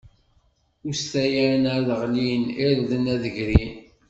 Ustayen 0.89 1.63
ad 1.75 1.87
ɣlin, 2.01 2.43
irden 2.67 3.05
ad 3.13 3.19
d-grin. 3.23 3.73